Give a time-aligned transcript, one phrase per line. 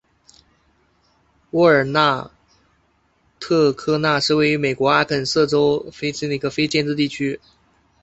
[1.51, 2.31] 沃尔纳
[3.39, 7.39] 特科纳是位于美国阿肯色州菲利普斯县的一个非建制地区。